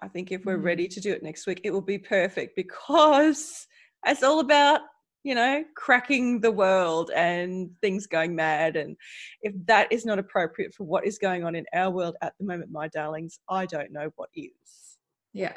I 0.00 0.08
think 0.08 0.30
if 0.32 0.44
we're 0.44 0.58
Mhm. 0.58 0.64
ready 0.64 0.88
to 0.88 1.00
do 1.00 1.12
it 1.12 1.22
next 1.22 1.46
week, 1.46 1.60
it 1.64 1.70
will 1.70 1.80
be 1.80 1.98
perfect 1.98 2.54
because 2.56 3.66
it's 4.06 4.22
all 4.22 4.40
about, 4.40 4.82
you 5.22 5.34
know, 5.34 5.64
cracking 5.74 6.40
the 6.40 6.50
world 6.52 7.10
and 7.14 7.70
things 7.80 8.06
going 8.06 8.34
mad. 8.34 8.76
And 8.76 8.96
if 9.40 9.54
that 9.66 9.90
is 9.90 10.04
not 10.04 10.18
appropriate 10.18 10.74
for 10.74 10.84
what 10.84 11.06
is 11.06 11.18
going 11.18 11.44
on 11.44 11.54
in 11.54 11.64
our 11.72 11.90
world 11.90 12.16
at 12.20 12.34
the 12.38 12.44
moment, 12.44 12.70
my 12.70 12.88
darlings, 12.88 13.38
I 13.48 13.64
don't 13.66 13.90
know 13.90 14.10
what 14.16 14.28
is. 14.34 14.98
Yeah. 15.32 15.56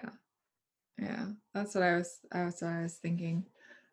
Yeah. 0.98 1.28
That's 1.54 1.76
what 1.76 1.84
I 1.84 1.96
was 1.98 2.20
that's 2.32 2.62
what 2.62 2.72
I 2.72 2.82
was 2.84 2.98
thinking. 2.98 3.46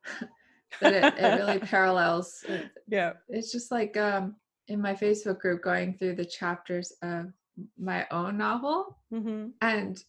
that 0.80 0.92
it, 0.92 1.14
it 1.18 1.36
really 1.36 1.58
parallels 1.74 2.44
it- 2.48 2.70
Yeah. 2.88 3.14
it's 3.28 3.52
just 3.52 3.70
like 3.70 3.96
um 3.96 4.36
in 4.68 4.80
my 4.80 4.94
Facebook 4.94 5.38
group 5.40 5.62
going 5.62 5.94
through 5.96 6.16
the 6.16 6.24
chapters 6.24 6.92
of 7.02 7.32
my 7.78 8.06
own 8.10 8.36
novel 8.36 8.98
hmm 9.10 9.48
and 9.62 10.02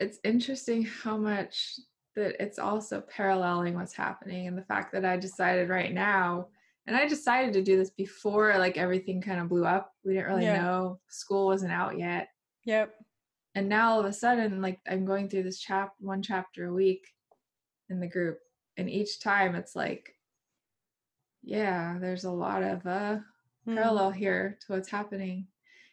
it's 0.00 0.18
interesting 0.24 0.82
how 0.84 1.16
much 1.16 1.78
that 2.16 2.34
it's 2.42 2.58
also 2.58 3.00
paralleling 3.00 3.74
what's 3.74 3.92
happening 3.94 4.46
and 4.48 4.58
the 4.58 4.64
fact 4.64 4.92
that 4.92 5.04
I 5.04 5.16
decided 5.16 5.68
right 5.68 5.92
now 5.92 6.48
and 6.86 6.94
I 6.96 7.06
decided 7.08 7.54
to 7.54 7.62
do 7.62 7.76
this 7.78 7.90
before 7.90 8.56
like 8.58 8.76
everything 8.76 9.22
kind 9.22 9.40
of 9.40 9.48
blew 9.48 9.64
up. 9.64 9.92
We 10.04 10.12
didn't 10.14 10.26
really 10.28 10.44
Yeah. 10.44 10.60
know 10.62 11.00
school 11.08 11.46
wasn't 11.46 11.72
out 11.72 11.98
yet. 11.98 12.28
Yep. 12.66 12.92
And 13.54 13.68
now 13.70 13.92
all 13.92 14.00
of 14.00 14.06
a 14.06 14.12
sudden 14.12 14.60
like 14.60 14.80
I'm 14.86 15.04
going 15.06 15.28
through 15.28 15.44
this 15.44 15.60
chap 15.60 15.94
one 15.98 16.20
chapter 16.22 16.66
a 16.66 16.72
week 16.74 17.06
in 17.88 18.00
the 18.00 18.06
group 18.08 18.38
and 18.76 18.88
each 18.90 19.20
time 19.20 19.54
it's 19.54 19.76
like 19.76 20.14
yeah, 21.42 21.98
there's 22.00 22.24
a 22.24 22.30
lot 22.30 22.62
of 22.62 22.86
uh 22.86 23.18
Mm. 23.66 23.76
parallel 23.76 24.10
here 24.10 24.58
to 24.60 24.72
what's 24.74 24.90
happening. 24.90 25.46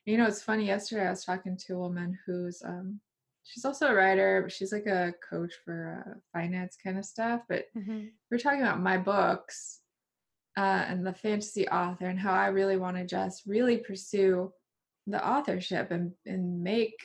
You 0.04 0.18
know, 0.18 0.26
it's 0.28 0.44
funny. 0.44 0.66
Yesterday, 0.66 1.08
I 1.08 1.10
was 1.12 1.24
talking 1.24 1.56
to 1.56 1.76
a 1.76 1.80
woman 1.80 2.20
who's 2.26 2.62
um, 2.66 3.00
she's 3.46 3.64
also 3.64 3.88
a 3.88 3.94
writer, 3.94 4.42
but 4.42 4.52
she's 4.52 4.74
like 4.74 4.88
a 4.88 5.14
coach 5.30 5.54
for 5.64 6.04
uh, 6.06 6.20
finance 6.34 6.76
kind 6.84 6.98
of 6.98 7.06
stuff. 7.06 7.44
But 7.48 7.68
Mhm. 7.74 8.12
we 8.30 8.36
are 8.36 8.40
talking 8.40 8.60
about 8.62 8.82
my 8.82 8.98
books 8.98 9.84
uh, 10.58 10.84
and 10.88 11.08
the 11.08 11.14
fantasy 11.14 11.66
author 11.70 12.08
and 12.08 12.20
how 12.20 12.34
I 12.34 12.48
really 12.48 12.76
want 12.76 12.98
to 12.98 13.06
just 13.06 13.46
really 13.46 13.78
pursue 13.78 14.52
the 15.08 15.26
authorship 15.26 15.92
and 15.92 16.12
and 16.26 16.62
make 16.62 16.96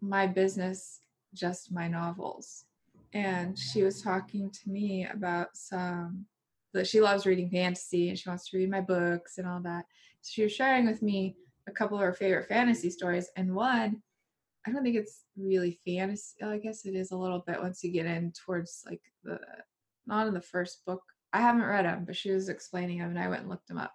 my 0.00 0.26
business 0.26 1.00
just 1.34 1.70
my 1.70 1.88
novels. 1.88 2.64
And 3.12 3.58
she 3.58 3.82
was 3.82 4.02
talking 4.02 4.50
to 4.50 4.70
me 4.70 5.06
about 5.10 5.56
some 5.56 6.26
that 6.74 6.86
she 6.86 7.00
loves 7.00 7.24
reading 7.24 7.48
fantasy 7.48 8.10
and 8.10 8.18
she 8.18 8.28
wants 8.28 8.50
to 8.50 8.58
read 8.58 8.70
my 8.70 8.82
books 8.82 9.38
and 9.38 9.48
all 9.48 9.60
that. 9.60 9.86
So 10.20 10.30
she 10.32 10.42
was 10.42 10.52
sharing 10.52 10.86
with 10.86 11.00
me 11.00 11.36
a 11.66 11.72
couple 11.72 11.96
of 11.96 12.02
her 12.02 12.12
favorite 12.12 12.48
fantasy 12.48 12.90
stories, 12.90 13.28
and 13.36 13.54
one, 13.54 14.02
I 14.66 14.70
don't 14.70 14.82
think 14.82 14.96
it's 14.96 15.22
really 15.36 15.80
fantasy. 15.86 16.42
I 16.42 16.58
guess 16.58 16.84
it 16.84 16.94
is 16.94 17.12
a 17.12 17.16
little 17.16 17.42
bit 17.46 17.60
once 17.60 17.82
you 17.82 17.90
get 17.90 18.06
in 18.06 18.32
towards 18.32 18.84
like 18.86 19.00
the 19.24 19.38
not 20.06 20.26
in 20.26 20.34
the 20.34 20.40
first 20.40 20.84
book. 20.84 21.02
I 21.32 21.40
haven't 21.40 21.64
read 21.64 21.84
them, 21.84 22.04
but 22.04 22.16
she 22.16 22.30
was 22.30 22.48
explaining 22.48 22.98
them, 22.98 23.10
and 23.10 23.18
I 23.18 23.28
went 23.28 23.42
and 23.42 23.50
looked 23.50 23.68
them 23.68 23.78
up. 23.78 23.92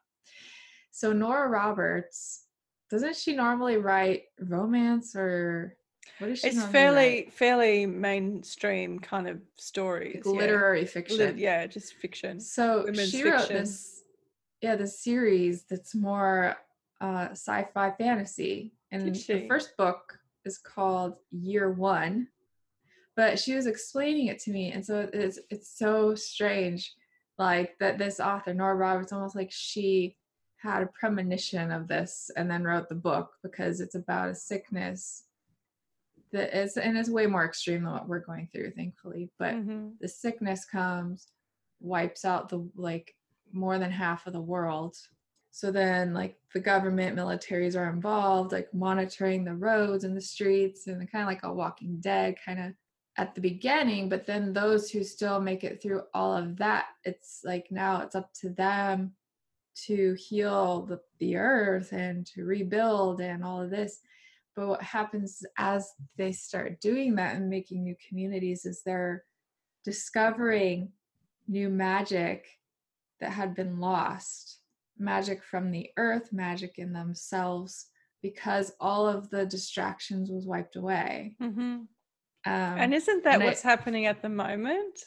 So 0.92 1.14
Nora 1.14 1.48
Roberts, 1.50 2.46
doesn't 2.90 3.16
she 3.16 3.36
normally 3.36 3.78
write 3.78 4.24
romance 4.40 5.16
or? 5.16 5.78
It's 6.20 6.64
fairly 6.66 7.30
fairly 7.32 7.86
mainstream 7.86 9.00
kind 9.00 9.28
of 9.28 9.40
stories. 9.56 10.26
Like 10.26 10.36
yeah. 10.36 10.42
literary 10.42 10.82
Lit- 10.82 10.90
fiction. 10.90 11.38
yeah, 11.38 11.66
just 11.68 11.94
fiction. 11.94 12.40
So 12.40 12.84
women's 12.86 13.10
she 13.10 13.24
wrote 13.24 13.42
fiction. 13.42 13.58
this, 13.58 14.04
yeah, 14.62 14.76
this 14.76 15.00
series 15.00 15.64
that's 15.64 15.96
more 15.96 16.58
uh, 17.00 17.30
sci-fi 17.32 17.92
fantasy, 17.92 18.74
and 18.92 19.16
the 19.16 19.48
first 19.48 19.76
book 19.78 20.20
is 20.46 20.58
called 20.58 21.16
Year 21.32 21.72
One. 21.72 22.28
But 23.16 23.40
she 23.40 23.56
was 23.56 23.66
explaining 23.66 24.28
it 24.28 24.40
to 24.40 24.52
me, 24.52 24.72
and 24.72 24.86
so 24.86 25.10
it's 25.12 25.40
it's 25.50 25.76
so 25.78 26.14
strange, 26.16 26.94
like 27.38 27.78
that 27.80 27.98
this 27.98 28.20
author 28.20 28.54
Nora 28.54 28.76
Roberts, 28.76 29.12
almost 29.12 29.36
like 29.36 29.52
she 29.52 30.18
had 30.58 30.84
a 30.84 30.88
premonition 30.88 31.72
of 31.72 31.88
this 31.88 32.30
and 32.38 32.50
then 32.50 32.64
wrote 32.64 32.88
the 32.88 32.96
book 32.96 33.32
because 33.42 33.82
it's 33.82 33.96
about 33.96 34.30
a 34.30 34.36
sickness 34.36 35.24
that 36.32 36.58
is 36.58 36.78
and 36.78 36.98
is 36.98 37.10
way 37.10 37.26
more 37.28 37.46
extreme 37.46 37.84
than 37.84 37.94
what 37.94 38.08
we're 38.08 38.20
going 38.20 38.48
through, 38.52 38.72
thankfully. 38.72 39.30
But 39.38 39.56
Mhm. 39.56 40.00
the 40.00 40.08
sickness 40.08 40.66
comes 40.66 41.28
wipes 41.80 42.26
out 42.26 42.48
the 42.50 42.70
like 42.76 43.16
more 43.52 43.80
than 43.80 43.92
half 43.92 44.28
of 44.28 44.34
the 44.34 44.42
world 44.42 44.96
so 45.50 45.72
then 45.72 46.14
like 46.14 46.38
the 46.54 46.60
government 46.60 47.18
militaries 47.18 47.76
are 47.76 47.90
involved 47.90 48.52
like 48.52 48.74
monitoring 48.74 49.44
the 49.44 49.54
roads 49.54 50.04
and 50.04 50.16
the 50.16 50.22
streets 50.22 50.88
and 50.88 51.12
kind 51.12 51.24
of 51.24 51.28
like 51.28 51.44
a 51.44 51.52
walking 51.52 52.00
dead 52.00 52.36
kind 52.46 52.60
of 52.60 52.74
at 53.18 53.36
the 53.36 53.42
beginning 53.42 54.08
but 54.08 54.26
then 54.26 54.54
those 54.54 54.90
who 54.90 55.04
still 55.04 55.42
make 55.42 55.64
it 55.64 55.82
through 55.82 56.04
all 56.14 56.34
of 56.36 56.56
that 56.56 56.86
it's 57.04 57.42
like 57.44 57.68
now 57.72 58.02
it's 58.02 58.16
up 58.16 58.32
to 58.34 58.50
them 58.52 59.14
to 59.74 60.14
heal 60.14 60.84
the, 60.84 61.00
the 61.20 61.36
earth 61.36 61.92
and 61.94 62.26
to 62.28 62.46
rebuild 62.46 63.20
and 63.22 63.44
all 63.44 63.62
of 63.62 63.70
this 63.70 64.00
but 64.56 64.68
what 64.68 64.82
happens 64.82 65.44
as 65.58 65.92
they 66.18 66.32
start 66.32 66.82
doing 66.82 67.16
that 67.16 67.36
and 67.36 67.50
making 67.50 67.84
new 67.84 67.96
communities 68.08 68.66
is 68.66 68.82
they're 68.84 69.24
discovering 69.86 70.92
new 71.48 71.70
magic 71.70 72.46
that 73.20 73.32
had 73.32 73.56
been 73.56 73.80
lost 73.80 74.60
magic 74.98 75.44
from 75.44 75.72
the 75.72 75.90
earth 75.98 76.32
magic 76.32 76.78
in 76.78 76.94
themselves 76.94 77.88
because 78.22 78.72
all 78.80 79.08
of 79.08 79.30
the 79.30 79.46
distractions 79.46 80.30
was 80.30 80.46
wiped 80.46 80.76
away. 80.76 81.36
Mm-hmm. 81.42 81.62
Um, 81.62 81.88
and 82.46 82.94
isn't 82.94 83.24
that 83.24 83.36
and 83.36 83.44
I- 83.44 83.46
what's 83.48 83.62
happening 83.62 84.06
at 84.06 84.22
the 84.22 84.30
moment? 84.30 85.00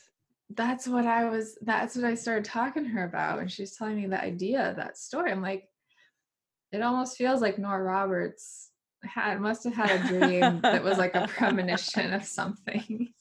that's 0.51 0.87
what 0.87 1.07
I 1.07 1.25
was 1.25 1.57
that's 1.63 1.97
what 1.97 2.05
I 2.05 2.15
started 2.15 2.45
talking 2.45 2.85
to 2.85 2.91
her 2.91 3.05
about 3.05 3.39
and 3.39 3.51
she's 3.51 3.77
telling 3.77 3.97
me 3.97 4.07
the 4.07 4.21
idea 4.21 4.75
that 4.77 4.99
story. 4.99 5.33
I'm 5.33 5.43
like, 5.43 5.69
it 6.71 6.83
almost 6.83 7.17
feels 7.17 7.41
like 7.41 7.59
Nora 7.59 7.83
Roberts 7.83 8.71
had 9.07 9.41
must 9.41 9.65
have 9.65 9.75
had 9.75 9.91
a 10.01 10.09
dream 10.09 10.61
that 10.63 10.83
was 10.83 10.99
like 10.99 11.15
a 11.15 11.27
premonition 11.37 12.13
of 12.13 12.25
something. 12.25 13.13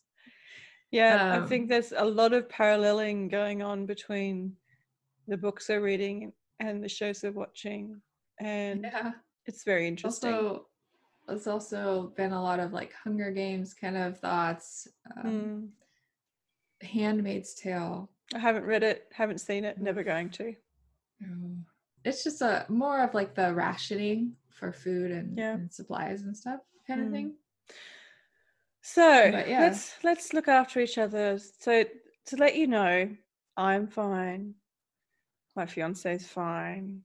Yeah, 0.91 1.33
I 1.33 1.37
Um, 1.37 1.47
think 1.47 1.69
there's 1.69 1.91
a 1.95 2.05
lot 2.05 2.33
of 2.33 2.47
paralleling 2.49 3.27
going 3.27 3.61
on 3.63 3.85
between 3.85 4.55
the 5.27 5.37
books 5.37 5.67
they're 5.67 5.81
reading 5.81 6.33
and 6.59 6.83
the 6.83 6.89
shows 6.89 7.21
they're 7.21 7.31
watching. 7.31 8.01
And 8.39 8.83
Yeah. 8.83 9.11
it's 9.45 9.63
very 9.63 9.87
interesting. 9.87 10.33
Also 10.33 10.67
there's 11.27 11.47
also 11.47 12.13
been 12.17 12.33
a 12.33 12.41
lot 12.43 12.59
of 12.59 12.73
like 12.73 12.93
Hunger 13.03 13.31
Games 13.31 13.73
kind 13.73 13.97
of 13.97 14.19
thoughts. 14.19 14.87
Um, 15.17 15.31
Mm. 16.83 16.87
Handmaid's 16.87 17.53
Tale. 17.53 18.09
I 18.35 18.39
haven't 18.39 18.65
read 18.65 18.83
it, 18.83 19.07
haven't 19.13 19.39
seen 19.39 19.63
it, 19.63 19.79
never 19.79 20.03
going 20.03 20.29
to. 20.31 20.53
Um, 21.23 21.65
It's 22.05 22.23
just 22.23 22.41
a 22.41 22.65
more 22.69 23.01
of 23.01 23.13
like 23.13 23.33
the 23.35 23.53
rationing 23.53 24.35
for 24.49 24.71
food 24.71 25.11
and, 25.11 25.37
Yeah. 25.37 25.53
and 25.53 25.71
supplies 25.71 26.23
and 26.23 26.35
stuff 26.35 26.59
kind 26.87 27.01
of 27.01 27.07
Mm. 27.07 27.11
thing. 27.11 27.37
So 28.81 29.31
But 29.31 29.47
yeah. 29.47 29.61
let's 29.61 30.03
let's 30.03 30.33
look 30.33 30.47
after 30.47 30.79
each 30.79 30.97
other. 30.97 31.37
So 31.39 31.85
to 32.25 32.35
let 32.37 32.55
you 32.55 32.67
know, 32.67 33.09
I'm 33.55 33.87
fine. 33.87 34.55
My 35.55 35.65
fiance's 35.65 36.27
fine. 36.27 37.01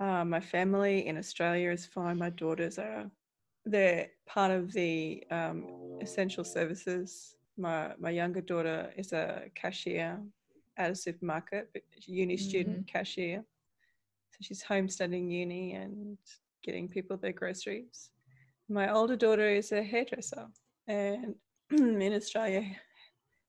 Uh, 0.00 0.24
my 0.24 0.40
family 0.40 1.06
in 1.06 1.16
Australia 1.18 1.70
is 1.70 1.84
fine. 1.86 2.18
My 2.18 2.30
daughters 2.30 2.78
are 2.78 3.10
they're 3.64 4.08
part 4.26 4.50
of 4.50 4.72
the 4.72 5.22
um, 5.30 5.98
essential 6.00 6.44
services. 6.44 7.36
My 7.56 7.92
my 7.98 8.10
younger 8.10 8.40
daughter 8.40 8.92
is 8.96 9.12
a 9.12 9.50
cashier 9.54 10.18
at 10.78 10.90
a 10.90 10.94
supermarket, 10.94 11.68
but 11.72 11.82
she's 11.98 12.08
a 12.08 12.12
uni 12.12 12.36
student 12.36 12.86
cashier. 12.86 13.44
So 14.32 14.38
she's 14.40 14.62
home 14.62 14.88
studying 14.88 15.30
uni 15.30 15.74
and 15.74 16.16
getting 16.64 16.88
people 16.88 17.16
their 17.16 17.32
groceries. 17.32 18.10
My 18.68 18.92
older 18.92 19.16
daughter 19.16 19.48
is 19.48 19.72
a 19.72 19.82
hairdresser, 19.82 20.46
and 20.86 21.34
in 21.70 22.12
Australia, 22.14 22.64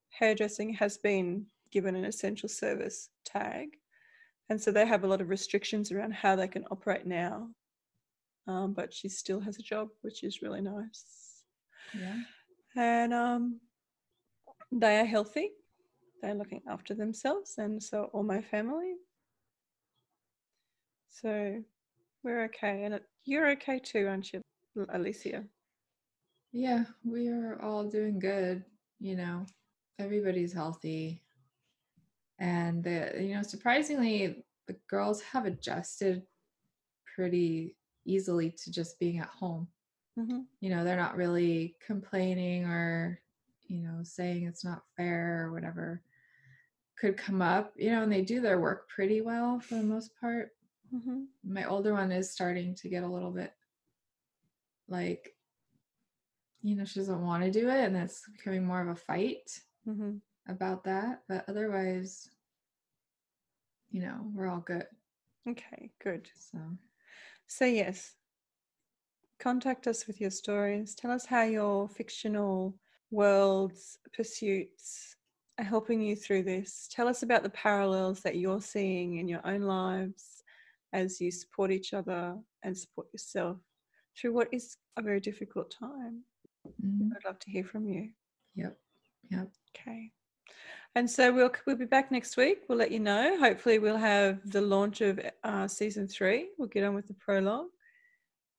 hairdressing 0.09 0.73
has 0.73 0.97
been 0.97 1.45
given 1.71 1.95
an 1.95 2.03
essential 2.03 2.49
service 2.49 3.09
tag, 3.23 3.69
and 4.49 4.61
so 4.61 4.71
they 4.71 4.85
have 4.85 5.03
a 5.03 5.07
lot 5.07 5.21
of 5.21 5.29
restrictions 5.29 5.91
around 5.91 6.13
how 6.13 6.35
they 6.35 6.47
can 6.47 6.65
operate 6.69 7.05
now. 7.05 7.47
Um, 8.45 8.73
but 8.73 8.93
she 8.93 9.07
still 9.07 9.39
has 9.39 9.57
a 9.57 9.61
job, 9.61 9.87
which 10.01 10.23
is 10.23 10.41
really 10.41 10.59
nice. 10.59 11.43
Yeah. 11.97 12.17
And 12.75 13.13
um, 13.13 13.61
they 14.71 14.99
are 14.99 15.05
healthy. 15.05 15.51
They're 16.21 16.35
looking 16.35 16.61
after 16.67 16.93
themselves, 16.93 17.55
and 17.57 17.81
so 17.81 18.09
all 18.11 18.23
my 18.23 18.41
family. 18.41 18.95
So 21.13 21.63
we're 22.23 22.45
okay, 22.45 22.83
and 22.85 22.99
you're 23.25 23.49
okay 23.51 23.79
too, 23.79 24.07
aren't 24.07 24.33
you, 24.33 24.41
Alicia? 24.89 25.45
Yeah, 26.51 26.85
we 27.03 27.29
are 27.29 27.59
all 27.61 27.89
doing 27.89 28.19
good, 28.19 28.63
you 28.99 29.15
know. 29.15 29.45
Everybody's 29.99 30.53
healthy. 30.53 31.21
And 32.39 32.83
the 32.83 33.13
you 33.19 33.35
know, 33.35 33.43
surprisingly, 33.43 34.43
the 34.67 34.75
girls 34.89 35.21
have 35.21 35.45
adjusted 35.45 36.23
pretty 37.15 37.75
easily 38.05 38.51
to 38.51 38.71
just 38.71 38.99
being 38.99 39.19
at 39.19 39.27
home. 39.29 39.67
hmm 40.15 40.41
You 40.61 40.69
know, 40.71 40.83
they're 40.83 40.97
not 40.97 41.17
really 41.17 41.75
complaining 41.85 42.65
or, 42.65 43.21
you 43.67 43.81
know, 43.81 44.01
saying 44.03 44.45
it's 44.45 44.65
not 44.65 44.83
fair 44.97 45.45
or 45.45 45.53
whatever 45.53 46.01
could 46.97 47.17
come 47.17 47.41
up, 47.41 47.73
you 47.77 47.91
know, 47.91 48.03
and 48.03 48.11
they 48.11 48.21
do 48.21 48.41
their 48.41 48.59
work 48.59 48.89
pretty 48.89 49.21
well 49.21 49.59
for 49.59 49.75
the 49.75 49.83
most 49.83 50.11
part. 50.19 50.51
Hmm 50.93 51.23
My 51.43 51.65
older 51.65 51.93
one 51.93 52.11
is 52.11 52.31
starting 52.31 52.75
to 52.75 52.89
get 52.89 53.03
a 53.03 53.07
little 53.07 53.31
bit 53.31 53.53
like, 54.87 55.35
you 56.61 56.75
know, 56.75 56.85
she 56.85 56.99
doesn't 56.99 57.21
want 57.25 57.43
to 57.43 57.51
do 57.51 57.69
it, 57.69 57.83
and 57.85 57.95
that's 57.95 58.27
becoming 58.29 58.65
more 58.65 58.81
of 58.81 58.87
a 58.89 58.95
fight 58.95 59.59
hmm 59.85 60.17
about 60.47 60.83
that. 60.85 61.23
But 61.27 61.45
otherwise, 61.49 62.29
you 63.91 64.01
know, 64.01 64.31
we're 64.33 64.47
all 64.47 64.61
good. 64.61 64.85
Okay, 65.49 65.91
good. 66.03 66.29
So, 66.35 66.59
So, 67.47 67.65
yes, 67.65 68.15
contact 69.39 69.87
us 69.87 70.07
with 70.07 70.21
your 70.21 70.31
stories. 70.31 70.95
Tell 70.95 71.11
us 71.11 71.25
how 71.25 71.43
your 71.43 71.89
fictional 71.89 72.75
worlds, 73.11 73.99
pursuits 74.13 75.15
are 75.59 75.65
helping 75.65 76.01
you 76.01 76.15
through 76.15 76.43
this. 76.43 76.87
Tell 76.91 77.07
us 77.07 77.23
about 77.23 77.43
the 77.43 77.49
parallels 77.49 78.21
that 78.21 78.37
you're 78.37 78.61
seeing 78.61 79.17
in 79.17 79.27
your 79.27 79.45
own 79.45 79.61
lives 79.63 80.32
as 80.93 81.19
you 81.19 81.31
support 81.31 81.71
each 81.71 81.93
other 81.93 82.37
and 82.63 82.77
support 82.77 83.07
yourself 83.11 83.57
through 84.17 84.33
what 84.33 84.47
is 84.53 84.77
a 84.97 85.01
very 85.01 85.19
difficult 85.19 85.69
time. 85.77 86.23
mhm, 86.81 87.09
I'd 87.15 87.25
love 87.25 87.39
to 87.39 87.49
hear 87.51 87.63
from 87.65 87.87
you. 87.87 88.11
yep, 88.55 88.77
yep. 89.29 89.49
Okay. 89.75 90.11
And 90.95 91.09
so 91.09 91.33
we'll 91.33 91.51
we'll 91.65 91.75
be 91.75 91.85
back 91.85 92.11
next 92.11 92.37
week. 92.37 92.59
We'll 92.69 92.77
let 92.77 92.91
you 92.91 92.99
know. 92.99 93.37
Hopefully, 93.39 93.79
we'll 93.79 93.97
have 93.97 94.39
the 94.51 94.61
launch 94.61 95.01
of 95.01 95.19
uh, 95.43 95.67
season 95.67 96.07
three. 96.07 96.49
We'll 96.57 96.67
get 96.69 96.83
on 96.83 96.93
with 96.93 97.07
the 97.07 97.15
prologue, 97.15 97.71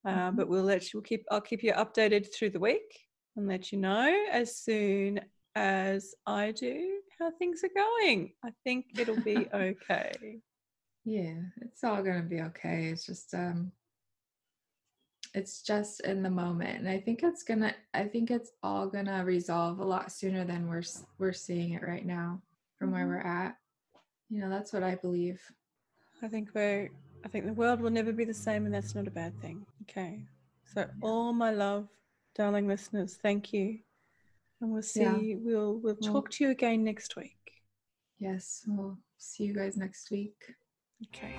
uh, 0.05 0.11
Mhm. 0.31 0.37
but 0.37 0.49
we'll 0.49 0.65
let 0.65 0.83
you. 0.83 0.99
We'll 0.99 1.05
keep. 1.05 1.25
I'll 1.31 1.41
keep 1.41 1.63
you 1.63 1.73
updated 1.73 2.35
through 2.35 2.51
the 2.51 2.59
week 2.59 3.07
and 3.37 3.47
let 3.47 3.71
you 3.71 3.79
know 3.79 4.27
as 4.33 4.57
soon 4.57 5.21
as 5.55 6.13
I 6.27 6.51
do 6.51 7.01
how 7.21 7.31
things 7.39 7.63
are 7.63 7.71
going. 7.85 8.35
I 8.45 8.51
think 8.65 8.87
it'll 8.99 9.21
be 9.23 9.47
okay. 9.55 10.41
Yeah, 11.05 11.35
it's 11.61 11.85
all 11.85 12.03
gonna 12.03 12.23
be 12.23 12.41
okay. 12.43 12.87
It's 12.87 13.07
just 13.07 13.35
um 13.35 13.73
it's 15.35 15.63
just 15.63 16.01
in 16.03 16.23
the 16.23 16.31
moment. 16.31 16.79
And 16.79 16.89
I 16.89 17.01
think 17.01 17.23
it's 17.23 17.43
gonna 17.43 17.75
I 17.93 18.05
think 18.05 18.31
it's 18.31 18.53
all 18.63 18.87
gonna 18.89 19.25
resolve 19.25 19.81
a 19.81 19.85
lot 19.85 20.13
sooner 20.13 20.45
than 20.45 20.69
we're 20.69 20.83
we're 21.19 21.33
seeing 21.33 21.73
it 21.73 21.83
right 21.83 22.07
now 22.07 22.41
from 22.79 22.91
where 22.93 23.05
Mhm. 23.05 23.09
we're 23.09 23.19
at. 23.19 23.57
You 24.31 24.41
know, 24.41 24.49
that's 24.49 24.73
what 24.73 24.83
I 24.83 24.95
believe. 24.97 25.41
I 26.23 26.29
think 26.29 26.51
we're. 26.55 26.91
I 27.25 27.29
think 27.29 27.47
the 27.47 27.53
world 27.55 27.81
will 27.81 27.91
never 27.91 28.13
be 28.13 28.25
the 28.25 28.35
same, 28.35 28.67
and 28.67 28.75
that's 28.75 28.95
not 28.95 29.07
a 29.07 29.11
bad 29.11 29.39
thing. 29.41 29.65
Okay. 29.83 30.27
So 30.75 30.89
all 31.03 31.33
my 31.33 31.51
love, 31.53 31.89
darling 32.35 32.67
listeners, 32.67 33.17
thank 33.17 33.53
you, 33.53 33.79
and 34.61 34.73
we'll 34.73 34.83
see. 34.83 35.03
Yeah. 35.03 35.37
We'll 35.41 35.79
we'll 35.79 35.97
Well- 36.01 36.13
talk 36.13 36.31
to 36.33 36.45
you 36.45 36.51
again 36.51 36.85
next 36.85 37.17
week. 37.17 37.63
Yes, 38.19 38.65
we'll 38.67 38.99
see 39.19 39.45
you 39.45 39.55
guys 39.55 39.77
next 39.77 40.11
week. 40.11 40.55
Okay. 41.03 41.35